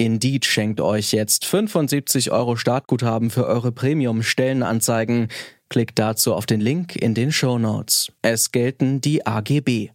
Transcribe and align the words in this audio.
Indeed 0.00 0.46
schenkt 0.46 0.80
euch 0.80 1.12
jetzt 1.12 1.44
75 1.44 2.30
Euro 2.30 2.54
Startguthaben 2.54 3.30
für 3.30 3.46
eure 3.46 3.72
Premium-Stellenanzeigen. 3.72 5.26
Klickt 5.68 5.98
dazu 5.98 6.34
auf 6.34 6.46
den 6.46 6.60
Link 6.60 6.94
in 6.94 7.14
den 7.14 7.32
Show 7.32 7.58
Notes. 7.58 8.12
Es 8.22 8.52
gelten 8.52 9.00
die 9.00 9.26
AGB. 9.26 9.90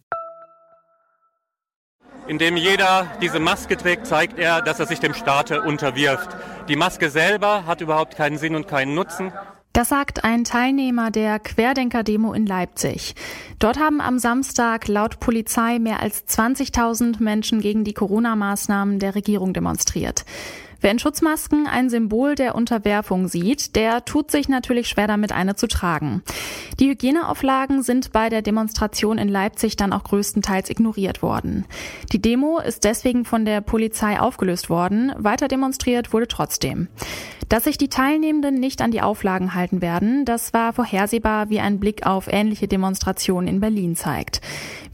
Indem 2.28 2.58
jeder 2.58 3.10
diese 3.22 3.40
Maske 3.40 3.78
trägt, 3.78 4.06
zeigt 4.06 4.38
er, 4.38 4.60
dass 4.60 4.78
er 4.78 4.86
sich 4.86 5.00
dem 5.00 5.14
Staate 5.14 5.62
unterwirft. 5.62 6.28
Die 6.68 6.76
Maske 6.76 7.08
selber 7.08 7.64
hat 7.64 7.80
überhaupt 7.80 8.14
keinen 8.14 8.36
Sinn 8.36 8.54
und 8.54 8.68
keinen 8.68 8.94
Nutzen. 8.94 9.32
Das 9.74 9.88
sagt 9.88 10.22
ein 10.22 10.44
Teilnehmer 10.44 11.10
der 11.10 11.40
Querdenker-Demo 11.40 12.32
in 12.32 12.46
Leipzig. 12.46 13.16
Dort 13.58 13.76
haben 13.76 14.00
am 14.00 14.20
Samstag 14.20 14.86
laut 14.86 15.18
Polizei 15.18 15.80
mehr 15.80 16.00
als 16.00 16.28
20.000 16.28 17.20
Menschen 17.20 17.60
gegen 17.60 17.82
die 17.82 17.92
Corona-Maßnahmen 17.92 19.00
der 19.00 19.16
Regierung 19.16 19.52
demonstriert. 19.52 20.24
Wer 20.80 20.90
in 20.90 20.98
Schutzmasken 20.98 21.66
ein 21.66 21.90
Symbol 21.90 22.34
der 22.34 22.54
Unterwerfung 22.54 23.28
sieht, 23.28 23.76
der 23.76 24.04
tut 24.04 24.30
sich 24.30 24.48
natürlich 24.48 24.88
schwer 24.88 25.06
damit, 25.06 25.32
eine 25.32 25.56
zu 25.56 25.66
tragen. 25.66 26.22
Die 26.80 26.88
Hygieneauflagen 26.88 27.82
sind 27.82 28.12
bei 28.12 28.28
der 28.28 28.42
Demonstration 28.42 29.18
in 29.18 29.28
Leipzig 29.28 29.76
dann 29.76 29.92
auch 29.92 30.04
größtenteils 30.04 30.70
ignoriert 30.70 31.22
worden. 31.22 31.66
Die 32.12 32.20
Demo 32.20 32.58
ist 32.58 32.84
deswegen 32.84 33.24
von 33.24 33.44
der 33.44 33.60
Polizei 33.60 34.20
aufgelöst 34.20 34.70
worden, 34.70 35.12
weiter 35.16 35.48
demonstriert 35.48 36.12
wurde 36.12 36.28
trotzdem. 36.28 36.88
Dass 37.48 37.64
sich 37.64 37.78
die 37.78 37.88
Teilnehmenden 37.88 38.54
nicht 38.54 38.80
an 38.80 38.90
die 38.90 39.02
Auflagen 39.02 39.54
halten 39.54 39.82
werden, 39.82 40.24
das 40.24 40.52
war 40.54 40.72
vorhersehbar, 40.72 41.50
wie 41.50 41.60
ein 41.60 41.78
Blick 41.78 42.06
auf 42.06 42.26
ähnliche 42.26 42.68
Demonstrationen 42.68 43.48
in 43.48 43.60
Berlin 43.60 43.96
zeigt. 43.96 44.40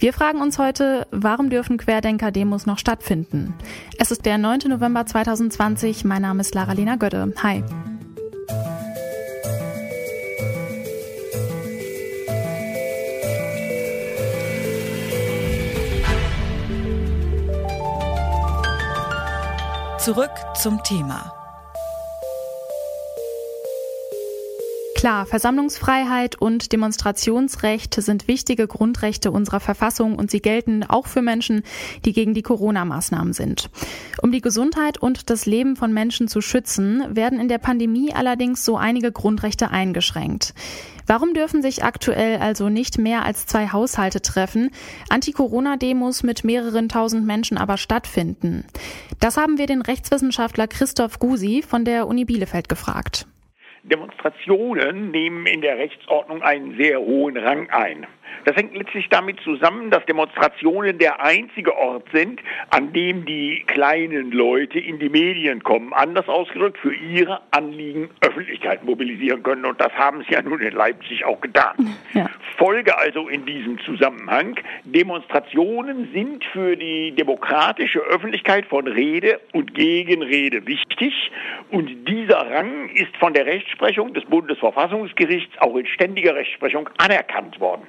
Wir 0.00 0.14
fragen 0.14 0.40
uns 0.40 0.58
heute, 0.58 1.06
warum 1.10 1.50
dürfen 1.50 1.76
Querdenker-Demos 1.76 2.64
noch 2.64 2.78
stattfinden? 2.78 3.52
Es 3.98 4.10
ist 4.10 4.24
der 4.24 4.38
9. 4.38 4.60
November 4.68 5.04
2020. 5.04 6.06
Mein 6.06 6.22
Name 6.22 6.40
ist 6.40 6.54
Lara-Lena 6.54 6.96
Götte. 6.96 7.34
Hi. 7.42 7.62
Zurück 19.98 20.30
zum 20.54 20.82
Thema. 20.82 21.39
Klar, 25.00 25.24
Versammlungsfreiheit 25.24 26.36
und 26.36 26.72
Demonstrationsrecht 26.72 27.94
sind 27.94 28.28
wichtige 28.28 28.66
Grundrechte 28.66 29.30
unserer 29.30 29.58
Verfassung 29.58 30.14
und 30.16 30.30
sie 30.30 30.42
gelten 30.42 30.84
auch 30.84 31.06
für 31.06 31.22
Menschen, 31.22 31.62
die 32.04 32.12
gegen 32.12 32.34
die 32.34 32.42
Corona-Maßnahmen 32.42 33.32
sind. 33.32 33.70
Um 34.20 34.30
die 34.30 34.42
Gesundheit 34.42 34.98
und 34.98 35.30
das 35.30 35.46
Leben 35.46 35.76
von 35.76 35.94
Menschen 35.94 36.28
zu 36.28 36.42
schützen, 36.42 37.02
werden 37.16 37.40
in 37.40 37.48
der 37.48 37.56
Pandemie 37.56 38.12
allerdings 38.12 38.62
so 38.62 38.76
einige 38.76 39.10
Grundrechte 39.10 39.70
eingeschränkt. 39.70 40.52
Warum 41.06 41.32
dürfen 41.32 41.62
sich 41.62 41.82
aktuell 41.82 42.36
also 42.36 42.68
nicht 42.68 42.98
mehr 42.98 43.24
als 43.24 43.46
zwei 43.46 43.68
Haushalte 43.68 44.20
treffen, 44.20 44.70
Anti-Corona-Demos 45.08 46.24
mit 46.24 46.44
mehreren 46.44 46.90
tausend 46.90 47.24
Menschen 47.24 47.56
aber 47.56 47.78
stattfinden? 47.78 48.66
Das 49.18 49.38
haben 49.38 49.56
wir 49.56 49.64
den 49.64 49.80
Rechtswissenschaftler 49.80 50.68
Christoph 50.68 51.18
Gusi 51.18 51.64
von 51.66 51.86
der 51.86 52.06
Uni 52.06 52.26
Bielefeld 52.26 52.68
gefragt. 52.68 53.26
Demonstrationen 53.82 55.10
nehmen 55.10 55.46
in 55.46 55.60
der 55.60 55.78
Rechtsordnung 55.78 56.42
einen 56.42 56.76
sehr 56.76 57.00
hohen 57.00 57.36
Rang 57.36 57.68
ein. 57.70 58.06
Das 58.44 58.56
hängt 58.56 58.76
letztlich 58.76 59.08
damit 59.10 59.40
zusammen, 59.40 59.90
dass 59.90 60.04
Demonstrationen 60.06 60.98
der 60.98 61.22
einzige 61.22 61.76
Ort 61.76 62.06
sind, 62.12 62.40
an 62.70 62.92
dem 62.92 63.24
die 63.24 63.64
kleinen 63.66 64.32
Leute 64.32 64.78
in 64.78 64.98
die 64.98 65.08
Medien 65.08 65.62
kommen. 65.62 65.92
Anders 65.92 66.28
ausgedrückt, 66.28 66.78
für 66.78 66.94
ihre 66.94 67.40
Anliegen 67.50 68.10
Öffentlichkeit 68.20 68.84
mobilisieren 68.84 69.42
können. 69.42 69.64
Und 69.64 69.80
das 69.80 69.92
haben 69.92 70.24
sie 70.26 70.34
ja 70.34 70.42
nun 70.42 70.60
in 70.60 70.72
Leipzig 70.72 71.24
auch 71.24 71.40
getan. 71.40 71.74
Ja. 72.12 72.28
Folge 72.56 72.98
also 72.98 73.28
in 73.28 73.46
diesem 73.46 73.78
Zusammenhang, 73.80 74.56
Demonstrationen 74.84 76.10
sind 76.12 76.44
für 76.46 76.76
die 76.76 77.12
demokratische 77.12 78.00
Öffentlichkeit 78.00 78.66
von 78.66 78.86
Rede 78.86 79.40
und 79.52 79.74
Gegenrede 79.74 80.66
wichtig. 80.66 81.30
Und 81.70 82.08
dieser 82.08 82.50
Rang 82.50 82.88
ist 82.90 83.16
von 83.18 83.32
der 83.32 83.46
Rechtsprechung 83.46 84.12
des 84.12 84.24
Bundesverfassungsgerichts 84.24 85.56
auch 85.60 85.76
in 85.76 85.86
ständiger 85.86 86.34
Rechtsprechung 86.34 86.90
anerkannt 86.98 87.60
worden. 87.60 87.86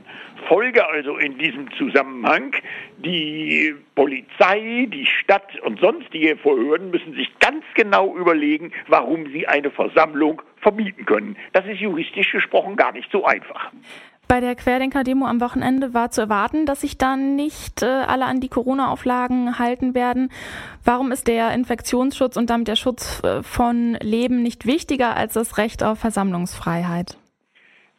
Folge 0.47 0.88
also 0.88 1.18
in 1.18 1.38
diesem 1.38 1.72
Zusammenhang, 1.78 2.53
die 2.97 3.75
Polizei, 3.96 4.88
die 4.91 5.06
Stadt 5.06 5.59
und 5.62 5.79
sonstige 5.79 6.35
Behörden 6.35 6.91
müssen 6.91 7.13
sich 7.13 7.29
ganz 7.40 7.63
genau 7.75 8.16
überlegen, 8.16 8.72
warum 8.88 9.28
sie 9.31 9.47
eine 9.47 9.72
Versammlung 9.72 10.41
verbieten 10.57 11.06
können. 11.06 11.38
Das 11.53 11.66
ist 11.66 11.79
juristisch 11.79 12.31
gesprochen 12.31 12.75
gar 12.75 12.91
nicht 12.91 13.09
so 13.12 13.25
einfach. 13.25 13.72
Bei 14.31 14.40
der 14.40 14.56
Querdenker-Demo 14.56 15.25
am 15.25 15.41
Wochenende 15.41 15.94
war 15.94 16.09
zu 16.09 16.22
erwarten, 16.22 16.66
dass 16.66 16.79
sich 16.81 16.97
dann 16.97 17.35
nicht 17.35 17.84
äh, 17.84 17.85
alle 17.85 18.23
an 18.23 18.40
die 18.40 18.47
Corona-Auflagen 18.47 19.59
halten 19.59 19.94
werden. 19.94 20.31
Warum 20.85 21.12
ist 21.12 21.28
der 21.28 21.53
Infektionsschutz 21.53 22.38
und 22.38 22.50
damit 22.50 22.69
der 22.69 22.78
Schutz 22.78 23.22
äh, 23.25 23.44
von 23.44 23.97
Leben 24.02 24.41
nicht 24.41 24.66
wichtiger 24.66 25.18
als 25.18 25.34
das 25.34 25.58
Recht 25.58 25.84
auf 25.84 26.00
Versammlungsfreiheit? 26.00 27.18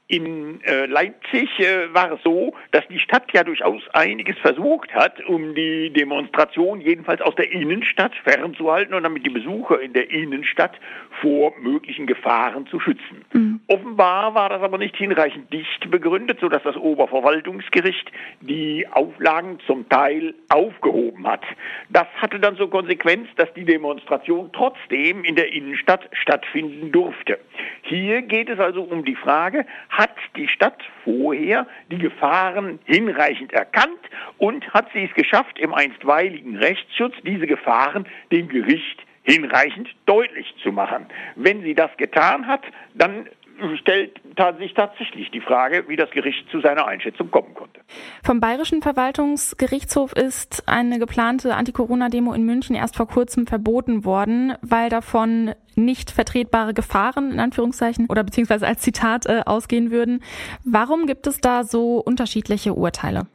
In 0.08 0.60
äh, 0.64 0.86
Leipzig 0.86 1.48
äh, 1.58 1.92
war 1.94 2.12
es 2.12 2.22
so, 2.22 2.54
dass 2.72 2.86
die 2.88 2.98
Stadt 2.98 3.32
ja 3.32 3.44
durchaus 3.44 3.82
einiges 3.94 4.36
versucht 4.38 4.92
hat, 4.92 5.24
um 5.24 5.54
die 5.54 5.90
Demonstration 5.90 6.80
jedenfalls 6.80 7.20
aus 7.20 7.34
der 7.36 7.50
Innenstadt 7.50 8.12
fernzuhalten 8.24 8.94
und 8.94 9.04
damit 9.04 9.24
die 9.24 9.30
Besucher 9.30 9.80
in 9.80 9.92
der 9.92 10.10
Innenstadt 10.10 10.78
vor 11.20 11.54
möglichen 11.60 12.06
Gefahren 12.06 12.66
zu 12.66 12.78
schützen. 12.80 13.24
Mhm. 13.32 13.51
Offenbar 13.68 14.34
war 14.34 14.48
das 14.48 14.60
aber 14.60 14.76
nicht 14.76 14.96
hinreichend 14.96 15.52
dicht 15.52 15.90
begründet, 15.90 16.40
sodass 16.40 16.62
das 16.62 16.76
Oberverwaltungsgericht 16.76 18.10
die 18.40 18.86
Auflagen 18.90 19.60
zum 19.66 19.88
Teil 19.88 20.34
aufgehoben 20.48 21.26
hat. 21.26 21.42
Das 21.88 22.06
hatte 22.16 22.40
dann 22.40 22.56
zur 22.56 22.70
Konsequenz, 22.70 23.28
dass 23.36 23.52
die 23.54 23.64
Demonstration 23.64 24.50
trotzdem 24.52 25.24
in 25.24 25.36
der 25.36 25.52
Innenstadt 25.52 26.08
stattfinden 26.12 26.90
durfte. 26.92 27.38
Hier 27.82 28.22
geht 28.22 28.48
es 28.48 28.58
also 28.58 28.82
um 28.82 29.04
die 29.04 29.16
Frage, 29.16 29.64
hat 29.90 30.16
die 30.36 30.48
Stadt 30.48 30.82
vorher 31.04 31.66
die 31.90 31.98
Gefahren 31.98 32.78
hinreichend 32.84 33.52
erkannt 33.52 34.00
und 34.38 34.68
hat 34.74 34.88
sie 34.92 35.04
es 35.04 35.14
geschafft, 35.14 35.58
im 35.58 35.72
einstweiligen 35.72 36.56
Rechtsschutz 36.56 37.14
diese 37.24 37.46
Gefahren 37.46 38.06
dem 38.30 38.48
Gericht 38.48 39.02
hinreichend 39.24 39.88
deutlich 40.06 40.52
zu 40.62 40.72
machen. 40.72 41.06
Wenn 41.36 41.62
sie 41.62 41.74
das 41.74 41.96
getan 41.96 42.46
hat, 42.46 42.62
dann 42.94 43.28
stellt 43.78 44.20
sich 44.58 44.74
tatsächlich 44.74 45.30
die 45.30 45.40
Frage, 45.40 45.84
wie 45.88 45.96
das 45.96 46.10
Gericht 46.10 46.48
zu 46.50 46.60
seiner 46.60 46.86
Einschätzung 46.86 47.30
kommen 47.30 47.54
konnte. 47.54 47.80
Vom 48.24 48.40
Bayerischen 48.40 48.82
Verwaltungsgerichtshof 48.82 50.12
ist 50.12 50.64
eine 50.66 50.98
geplante 50.98 51.54
Anti-Corona-Demo 51.54 52.32
in 52.32 52.44
München 52.44 52.74
erst 52.76 52.96
vor 52.96 53.08
kurzem 53.08 53.46
verboten 53.46 54.04
worden, 54.04 54.54
weil 54.62 54.88
davon 54.88 55.54
nicht 55.74 56.10
vertretbare 56.10 56.74
Gefahren 56.74 57.32
in 57.32 57.40
Anführungszeichen 57.40 58.06
oder 58.08 58.24
beziehungsweise 58.24 58.66
als 58.66 58.80
Zitat 58.80 59.26
äh, 59.26 59.42
ausgehen 59.46 59.90
würden. 59.90 60.22
Warum 60.64 61.06
gibt 61.06 61.26
es 61.26 61.40
da 61.40 61.64
so 61.64 61.98
unterschiedliche 61.98 62.74
Urteile? 62.74 63.26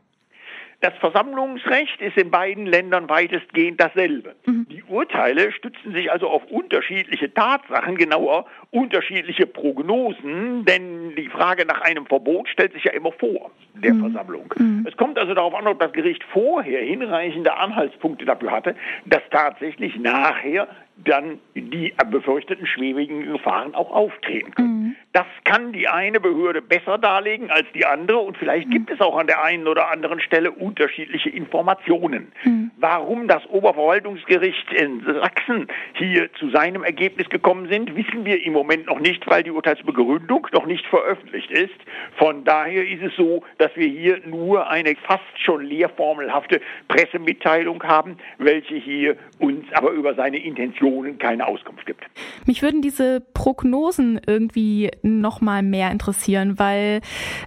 Das 0.80 0.94
Versammlungsrecht 1.00 2.00
ist 2.01 2.18
in 2.18 2.30
beiden 2.30 2.68
Ländern 2.68 3.09
weitestgehend 3.09 3.81
dasselbe. 3.81 4.35
Mhm. 4.45 4.68
Die 4.69 4.83
Urteile 4.83 5.51
stützen 5.51 5.91
sich 5.94 6.12
also 6.12 6.27
auf 6.27 6.45
unterschiedliche 6.45 7.33
Tatsachen, 7.33 7.97
genauer 7.97 8.45
unterschiedliche 8.72 9.48
Prognosen, 9.48 10.66
denn 10.66 11.16
die 11.16 11.30
Frage 11.30 11.66
nach 11.66 11.81
einem 11.81 12.06
Verbot 12.06 12.50
stellt 12.50 12.74
sich 12.74 12.84
ja 12.84 12.92
immer 12.92 13.12
vor 13.14 13.52
der 13.75 13.94
mhm. 13.94 14.02
Versammlung. 14.02 14.54
Mhm. 14.58 14.86
Es 14.88 14.98
kommt 14.98 15.18
also 15.18 15.34
darauf 15.34 15.54
an, 15.56 15.68
ob 15.68 15.80
das 15.80 15.94
Gericht 15.94 16.24
vorher 16.31 16.81
hinreichende 16.81 17.56
Anhaltspunkte 17.56 18.25
dafür 18.25 18.52
hatte, 18.52 18.75
dass 19.06 19.22
tatsächlich 19.31 19.96
nachher 19.98 20.68
dann 21.04 21.40
die 21.54 21.94
befürchteten 22.10 22.66
schwierigen 22.66 23.31
Gefahren 23.31 23.75
auch 23.75 23.92
auftreten 23.92 24.54
können. 24.56 24.80
Mhm. 24.80 24.96
Das 25.14 25.25
kann 25.44 25.72
die 25.72 25.88
eine 25.88 26.19
Behörde 26.19 26.62
besser 26.62 26.98
darlegen 26.98 27.52
als 27.52 27.68
die 27.74 27.86
andere 27.86 28.18
und 28.18 28.38
vielleicht 28.38 28.69
gibt 28.72 28.90
es 28.90 29.00
auch 29.00 29.18
an 29.18 29.28
der 29.28 29.44
einen 29.44 29.68
oder 29.68 29.92
anderen 29.92 30.19
Stelle 30.19 30.52
unterschiedliche 30.52 31.30
Informationen. 31.30 32.31
Mhm. 32.44 32.72
Warum 32.78 33.28
das 33.28 33.46
Oberverwaltungsgericht 33.48 34.74
in 34.74 35.04
Sachsen 35.06 35.68
hier 35.94 36.34
zu 36.34 36.50
seinem 36.50 36.84
Ergebnis 36.84 37.30
gekommen 37.30 37.68
sind, 37.69 37.96
wissen 37.96 38.25
wir 38.25 38.44
im 38.44 38.56
Moment 38.57 38.88
noch 38.88 39.00
nicht, 39.00 39.27
weil 39.27 39.44
die 39.44 39.51
Urteilsbegründung 39.51 40.48
noch 40.51 40.65
nicht 40.65 40.86
veröffentlicht 40.88 41.51
ist. 41.51 41.75
Von 42.18 42.44
daher 42.44 42.88
ist 42.88 43.04
es 43.04 43.15
so, 43.15 43.44
dass 43.59 43.69
wir 43.75 43.88
hier 43.88 44.19
nur 44.25 44.68
eine 44.68 44.95
fast 44.95 45.24
schon 45.36 45.63
leerformelhafte 45.63 46.59
Pressemitteilung 46.88 47.83
haben, 47.83 48.18
welche 48.39 48.74
hier 48.74 49.15
uns 49.38 49.65
aber 49.74 49.92
über 49.92 50.15
seine 50.15 50.44
Intentionen 50.44 51.19
keine 51.19 51.48
Auskunft 51.48 51.86
gibt. 51.86 52.04
Mich 52.48 52.63
würden 52.63 52.81
diese 52.81 53.21
Prognosen 53.36 54.19
irgendwie 54.25 54.89
noch 55.04 55.39
mal 55.39 55.62
mehr 55.62 55.92
interessieren, 55.92 56.57
weil 56.57 57.01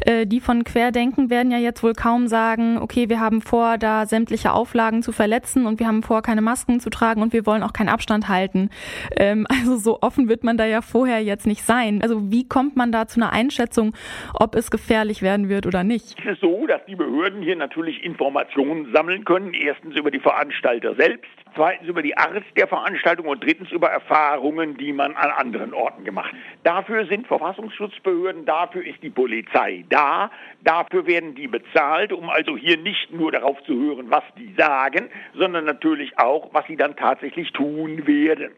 äh, 0.07 0.27
die 0.27 0.39
von 0.39 0.62
Querdenken 0.62 1.29
werden 1.29 1.51
ja 1.51 1.59
jetzt 1.59 1.83
wohl 1.83 1.95
kaum 1.95 2.29
sagen, 2.29 2.79
okay, 2.79 3.09
wir 3.09 3.19
haben 3.19 3.43
vor, 3.43 3.79
da 3.79 4.07
sämtliche 4.07 4.53
Auflagen 4.53 5.03
zu 5.03 5.11
verletzen 5.11 5.67
und 5.67 5.81
wir 5.81 5.89
haben 5.89 6.05
vor, 6.05 6.23
keine 6.23 6.41
Masken 6.41 6.79
zu 6.79 6.89
tragen 6.89 7.21
und 7.21 7.33
wir 7.33 7.47
wollen 7.47 7.65
auch 7.65 7.73
keinen 7.73 7.89
Abstand 7.89 8.29
halten. 8.29 8.71
Ähm, 9.17 9.47
also 9.51 9.77
so 9.77 9.99
offen 10.03 10.29
wird 10.29 10.45
man 10.45 10.57
da 10.57 10.67
ja 10.67 10.83
vorher 11.00 11.23
jetzt 11.23 11.47
nicht 11.47 11.62
sein. 11.62 12.00
Also 12.02 12.31
wie 12.31 12.47
kommt 12.47 12.76
man 12.76 12.93
da 12.93 13.06
zu 13.06 13.20
einer 13.20 13.32
Einschätzung, 13.32 13.94
ob 14.35 14.55
es 14.55 14.70
gefährlich 14.70 15.23
werden 15.23 15.49
wird 15.49 15.64
oder 15.64 15.82
nicht? 15.82 16.14
Es 16.20 16.32
ist 16.32 16.43
so, 16.43 16.67
dass 16.67 16.85
die 16.85 16.94
Behörden 16.94 17.41
hier 17.41 17.56
natürlich 17.56 18.05
Informationen 18.05 18.93
sammeln 18.93 19.25
können. 19.25 19.55
Erstens 19.55 19.97
über 19.97 20.11
die 20.11 20.20
Veranstalter 20.20 20.94
selbst, 20.97 21.31
zweitens 21.55 21.88
über 21.88 22.02
die 22.02 22.14
Art 22.19 22.43
der 22.55 22.69
Veranstaltung 22.69 23.29
und 23.29 23.43
drittens 23.43 23.73
über 23.73 23.88
Erfahrungen, 23.88 24.76
die 24.76 24.93
man 24.93 25.17
an 25.17 25.31
anderen 25.31 25.73
Orten 25.73 26.05
gemacht. 26.05 26.35
Dafür 26.64 27.06
sind 27.06 27.26
Verfassungsschutzbehörden, 27.29 28.44
dafür 28.44 28.85
ist 28.85 29.02
die 29.02 29.08
Polizei 29.08 29.87
da, 29.88 30.31
dafür 30.64 31.06
werden 31.06 31.35
die 31.35 31.49
bezahlt, 31.49 32.12
um 32.12 32.29
also 32.29 32.58
hier 32.58 32.76
nicht 32.76 33.11
nur 33.11 33.32
darauf 33.32 33.56
zu 33.64 33.73
hören, 33.73 34.11
was 34.11 34.25
die 34.37 34.52
sagen, 34.58 35.08
sondern 35.32 35.64
natürlich 35.64 36.19
auch, 36.19 36.50
was 36.52 36.67
sie 36.67 36.76
dann 36.76 36.94
tatsächlich 36.94 37.50
tun 37.52 38.06
werden. 38.06 38.50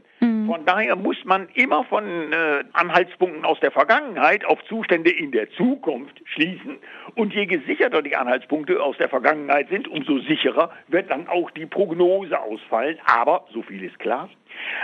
Mhm. 0.43 0.47
Von 0.47 0.65
daher 0.67 0.97
muss 0.97 1.17
man 1.25 1.49
immer 1.55 1.85
von 1.85 2.05
äh, 2.33 2.65
Anhaltspunkten 2.73 3.45
aus 3.45 3.59
der 3.61 3.71
Vergangenheit 3.71 4.45
auf 4.45 4.63
Zustände 4.65 5.11
in 5.11 5.33
der 5.33 5.51
Zukunft 5.53 6.21
schließen. 6.25 6.79
Und 7.15 7.33
je 7.35 7.47
gesicherter 7.47 8.03
die 8.03 8.17
Anhaltspunkte 8.17 8.83
aus 8.83 8.97
der 8.99 9.09
Vergangenheit 9.09 9.69
sind, 9.69 9.89
umso 9.89 10.19
sicherer 10.21 10.71
wird 10.89 11.11
dann 11.11 11.29
auch 11.29 11.51
die 11.51 11.67
Prognose 11.67 12.39
ausfallen. 12.39 12.99
Aber, 13.07 13.47
so 13.53 13.63
viel 13.63 13.85
ist 13.85 13.99
klar, 13.99 14.29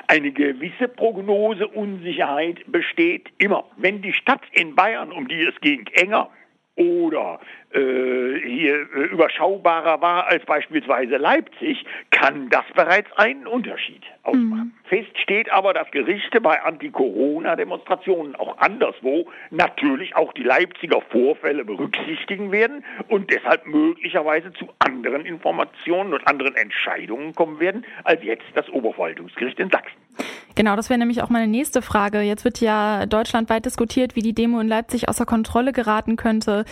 eine 0.06 0.30
gewisse 0.32 0.88
Prognoseunsicherheit 0.88 2.60
besteht 2.66 3.28
immer. 3.38 3.64
Wenn 3.76 4.02
die 4.02 4.12
Stadt 4.12 4.42
in 4.52 4.74
Bayern, 4.74 5.12
um 5.12 5.28
die 5.28 5.42
es 5.42 5.58
ging, 5.60 5.86
enger 5.92 6.30
oder 6.78 7.40
äh, 7.72 8.38
hier 8.46 8.86
äh, 8.94 9.06
überschaubarer 9.10 10.00
war 10.00 10.28
als 10.28 10.44
beispielsweise 10.46 11.16
Leipzig, 11.16 11.84
kann 12.10 12.48
das 12.50 12.64
bereits 12.74 13.10
einen 13.16 13.46
Unterschied 13.46 14.02
ausmachen. 14.22 14.72
Mhm. 14.74 14.88
Fest 14.88 15.18
steht 15.18 15.50
aber, 15.50 15.74
dass 15.74 15.90
Gerichte 15.90 16.40
bei 16.40 16.62
Anti-Corona-Demonstrationen 16.62 18.36
auch 18.36 18.56
anderswo 18.58 19.26
natürlich 19.50 20.14
auch 20.14 20.32
die 20.32 20.44
Leipziger 20.44 21.00
Vorfälle 21.10 21.64
berücksichtigen 21.64 22.52
werden 22.52 22.84
und 23.08 23.30
deshalb 23.30 23.66
möglicherweise 23.66 24.52
zu 24.52 24.68
anderen 24.78 25.26
Informationen 25.26 26.14
und 26.14 26.26
anderen 26.26 26.54
Entscheidungen 26.54 27.34
kommen 27.34 27.58
werden 27.60 27.84
als 28.04 28.22
jetzt 28.22 28.46
das 28.54 28.68
Oberverwaltungsgericht 28.70 29.58
in 29.58 29.70
Sachsen. 29.70 29.98
Genau, 30.58 30.74
das 30.74 30.90
wäre 30.90 30.98
nämlich 30.98 31.22
auch 31.22 31.28
meine 31.28 31.46
nächste 31.46 31.82
Frage. 31.82 32.20
Jetzt 32.20 32.44
wird 32.44 32.60
ja 32.60 33.06
deutschlandweit 33.06 33.64
diskutiert, 33.64 34.16
wie 34.16 34.22
die 34.22 34.32
Demo 34.32 34.58
in 34.58 34.66
Leipzig 34.66 35.08
außer 35.08 35.24
Kontrolle 35.24 35.70
geraten 35.70 36.16
könnte. 36.16 36.64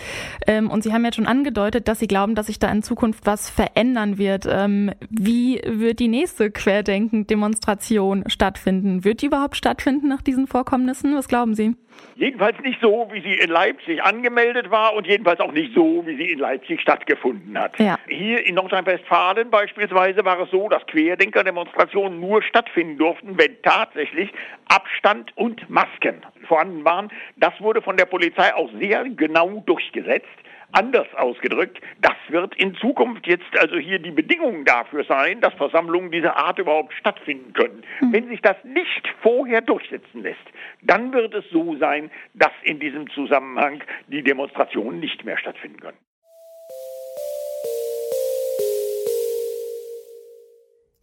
Ähm, 0.45 0.69
und 0.69 0.83
Sie 0.83 0.91
haben 0.91 1.05
jetzt 1.05 1.15
schon 1.15 1.25
angedeutet, 1.25 1.87
dass 1.87 1.99
Sie 1.99 2.07
glauben, 2.07 2.35
dass 2.35 2.47
sich 2.47 2.59
da 2.59 2.69
in 2.69 2.83
Zukunft 2.83 3.25
was 3.25 3.49
verändern 3.49 4.17
wird. 4.17 4.45
Ähm, 4.45 4.91
wie 5.09 5.61
wird 5.65 5.99
die 5.99 6.09
nächste 6.09 6.51
Querdenken-Demonstration 6.51 8.25
stattfinden? 8.27 9.05
Wird 9.05 9.21
die 9.21 9.27
überhaupt 9.27 9.55
stattfinden 9.55 10.09
nach 10.09 10.21
diesen 10.21 10.47
Vorkommnissen? 10.47 11.15
Was 11.15 11.29
glauben 11.29 11.55
Sie? 11.55 11.77
Jedenfalls 12.15 12.59
nicht 12.61 12.79
so, 12.81 13.07
wie 13.11 13.21
sie 13.21 13.35
in 13.35 13.49
Leipzig 13.49 14.03
angemeldet 14.03 14.71
war 14.71 14.95
und 14.95 15.05
jedenfalls 15.05 15.39
auch 15.39 15.51
nicht 15.51 15.73
so, 15.75 16.03
wie 16.07 16.17
sie 16.17 16.31
in 16.31 16.39
Leipzig 16.39 16.81
stattgefunden 16.81 17.57
hat. 17.57 17.79
Ja. 17.79 17.99
Hier 18.07 18.43
in 18.45 18.55
Nordrhein-Westfalen 18.55 19.51
beispielsweise 19.51 20.25
war 20.25 20.39
es 20.39 20.49
so, 20.49 20.67
dass 20.67 20.85
Querdenker-Demonstrationen 20.87 22.19
nur 22.19 22.41
stattfinden 22.41 22.97
durften, 22.97 23.37
wenn 23.37 23.61
tatsächlich 23.61 24.31
Abstand 24.67 25.31
und 25.35 25.69
Masken 25.69 26.25
vorhanden 26.47 26.83
waren. 26.85 27.09
Das 27.35 27.53
wurde 27.59 27.81
von 27.81 27.97
der 27.97 28.05
Polizei 28.05 28.53
auch 28.55 28.69
sehr 28.79 29.03
genau 29.09 29.63
durchgesetzt. 29.65 30.25
Anders 30.73 31.07
ausgedrückt, 31.15 31.79
das 32.01 32.15
wird 32.27 32.55
in 32.55 32.75
Zukunft 32.75 33.25
jetzt 33.25 33.57
also 33.57 33.77
hier 33.77 33.99
die 33.99 34.11
Bedingungen 34.11 34.65
dafür 34.65 35.05
sein, 35.05 35.39
dass 35.39 35.53
Versammlungen 35.53 36.11
dieser 36.11 36.35
Art 36.37 36.59
überhaupt 36.59 36.93
stattfinden 36.93 37.53
können. 37.53 37.83
Mhm. 38.01 38.13
Wenn 38.13 38.27
sich 38.27 38.41
das 38.41 38.57
nicht 38.63 39.07
vorher 39.21 39.61
durchsetzen 39.61 40.23
lässt, 40.23 40.39
dann 40.81 41.13
wird 41.13 41.33
es 41.33 41.49
so 41.51 41.77
sein, 41.77 42.11
dass 42.33 42.51
in 42.63 42.79
diesem 42.79 43.09
Zusammenhang 43.11 43.81
die 44.07 44.23
Demonstrationen 44.23 44.99
nicht 44.99 45.23
mehr 45.23 45.37
stattfinden 45.37 45.79
können. 45.79 45.97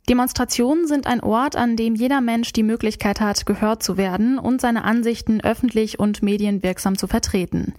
Demonstrationen 0.09 0.87
sind 0.87 1.07
ein 1.07 1.21
Ort, 1.21 1.57
an 1.57 1.77
dem 1.77 1.95
jeder 1.95 2.21
Mensch 2.21 2.53
die 2.53 2.63
Möglichkeit 2.63 3.21
hat, 3.21 3.47
gehört 3.47 3.83
zu 3.83 3.97
werden 3.97 4.39
und 4.39 4.61
seine 4.61 4.85
Ansichten 4.85 5.41
öffentlich 5.41 5.99
und 5.99 6.23
medienwirksam 6.23 6.99
zu 6.99 7.07
vertreten. 7.07 7.75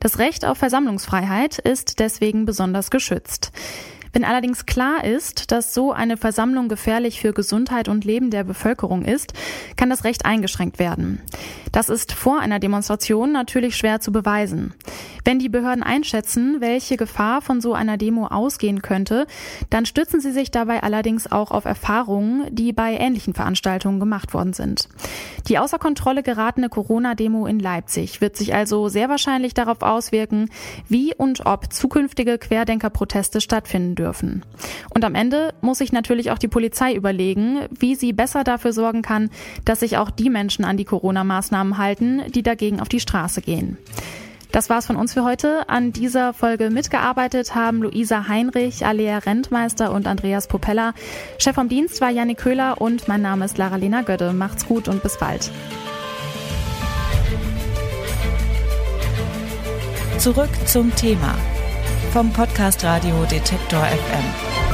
Das 0.00 0.18
Recht 0.18 0.46
auf 0.46 0.56
Versammlungsfreiheit 0.56 1.58
ist 1.58 1.98
deswegen 1.98 2.46
besonders 2.46 2.90
geschützt. 2.90 3.52
Wenn 4.16 4.24
allerdings 4.24 4.64
klar 4.64 5.04
ist, 5.04 5.52
dass 5.52 5.74
so 5.74 5.92
eine 5.92 6.16
Versammlung 6.16 6.70
gefährlich 6.70 7.20
für 7.20 7.34
Gesundheit 7.34 7.86
und 7.86 8.06
Leben 8.06 8.30
der 8.30 8.44
Bevölkerung 8.44 9.02
ist, 9.04 9.34
kann 9.76 9.90
das 9.90 10.04
Recht 10.04 10.24
eingeschränkt 10.24 10.78
werden. 10.78 11.20
Das 11.72 11.90
ist 11.90 12.14
vor 12.14 12.40
einer 12.40 12.58
Demonstration 12.58 13.32
natürlich 13.32 13.76
schwer 13.76 14.00
zu 14.00 14.12
beweisen. 14.12 14.72
Wenn 15.26 15.40
die 15.40 15.48
Behörden 15.48 15.82
einschätzen, 15.82 16.60
welche 16.60 16.96
Gefahr 16.96 17.42
von 17.42 17.60
so 17.60 17.74
einer 17.74 17.96
Demo 17.96 18.28
ausgehen 18.28 18.80
könnte, 18.80 19.26
dann 19.70 19.84
stützen 19.84 20.20
sie 20.20 20.30
sich 20.30 20.52
dabei 20.52 20.84
allerdings 20.84 21.32
auch 21.32 21.50
auf 21.50 21.64
Erfahrungen, 21.64 22.46
die 22.52 22.72
bei 22.72 22.96
ähnlichen 22.96 23.34
Veranstaltungen 23.34 23.98
gemacht 23.98 24.34
worden 24.34 24.52
sind. 24.52 24.88
Die 25.48 25.58
außer 25.58 25.80
Kontrolle 25.80 26.22
geratene 26.22 26.68
Corona-Demo 26.68 27.48
in 27.48 27.58
Leipzig 27.58 28.20
wird 28.20 28.36
sich 28.36 28.54
also 28.54 28.88
sehr 28.88 29.08
wahrscheinlich 29.08 29.52
darauf 29.52 29.82
auswirken, 29.82 30.48
wie 30.88 31.12
und 31.12 31.44
ob 31.44 31.72
zukünftige 31.72 32.38
Querdenkerproteste 32.38 33.40
stattfinden 33.40 33.96
dürfen. 33.96 34.44
Und 34.94 35.04
am 35.04 35.16
Ende 35.16 35.54
muss 35.60 35.78
sich 35.78 35.90
natürlich 35.90 36.30
auch 36.30 36.38
die 36.38 36.46
Polizei 36.46 36.94
überlegen, 36.94 37.62
wie 37.76 37.96
sie 37.96 38.12
besser 38.12 38.44
dafür 38.44 38.72
sorgen 38.72 39.02
kann, 39.02 39.30
dass 39.64 39.80
sich 39.80 39.98
auch 39.98 40.12
die 40.12 40.30
Menschen 40.30 40.64
an 40.64 40.76
die 40.76 40.84
Corona-Maßnahmen 40.84 41.78
halten, 41.78 42.22
die 42.30 42.44
dagegen 42.44 42.78
auf 42.78 42.88
die 42.88 43.00
Straße 43.00 43.42
gehen. 43.42 43.76
Das 44.56 44.70
war's 44.70 44.86
von 44.86 44.96
uns 44.96 45.12
für 45.12 45.22
heute. 45.22 45.68
An 45.68 45.92
dieser 45.92 46.32
Folge 46.32 46.70
mitgearbeitet 46.70 47.54
haben 47.54 47.82
Luisa 47.82 48.26
Heinrich, 48.26 48.86
Alea 48.86 49.18
Rentmeister 49.18 49.92
und 49.92 50.06
Andreas 50.06 50.48
Popella. 50.48 50.94
Chef 51.36 51.54
vom 51.54 51.68
Dienst 51.68 52.00
war 52.00 52.08
Janik 52.08 52.38
Köhler 52.38 52.80
und 52.80 53.06
mein 53.06 53.20
Name 53.20 53.44
ist 53.44 53.58
Lara-Lena 53.58 54.00
Gödde. 54.00 54.32
Macht's 54.32 54.64
gut 54.64 54.88
und 54.88 55.02
bis 55.02 55.18
bald. 55.18 55.50
Zurück 60.16 60.48
zum 60.64 60.94
Thema 60.94 61.34
vom 62.14 62.32
Podcast 62.32 62.82
Radio 62.82 63.26
Detektor 63.30 63.84
FM. 63.84 64.65